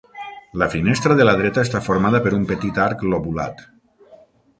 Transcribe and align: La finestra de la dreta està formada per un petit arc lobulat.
La 0.61 0.67
finestra 0.75 1.17
de 1.19 1.27
la 1.27 1.35
dreta 1.41 1.65
està 1.69 1.81
formada 1.87 2.21
per 2.23 2.31
un 2.39 2.47
petit 2.53 2.79
arc 2.87 3.05
lobulat. 3.13 3.63